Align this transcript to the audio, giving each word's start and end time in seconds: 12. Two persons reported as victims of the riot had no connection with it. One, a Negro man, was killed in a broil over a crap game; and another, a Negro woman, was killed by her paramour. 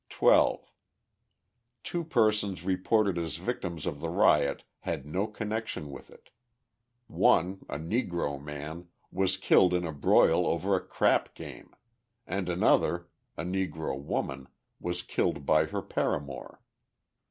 12. 0.09 0.71
Two 1.83 2.03
persons 2.03 2.63
reported 2.63 3.19
as 3.19 3.37
victims 3.37 3.85
of 3.85 3.99
the 3.99 4.09
riot 4.09 4.63
had 4.79 5.05
no 5.05 5.27
connection 5.27 5.91
with 5.91 6.09
it. 6.09 6.31
One, 7.05 7.67
a 7.69 7.77
Negro 7.77 8.41
man, 8.43 8.87
was 9.11 9.37
killed 9.37 9.75
in 9.75 9.85
a 9.85 9.91
broil 9.91 10.47
over 10.47 10.75
a 10.75 10.81
crap 10.81 11.35
game; 11.35 11.75
and 12.25 12.49
another, 12.49 13.09
a 13.37 13.43
Negro 13.43 13.95
woman, 13.95 14.47
was 14.79 15.03
killed 15.03 15.45
by 15.45 15.65
her 15.65 15.83
paramour. 15.83 16.61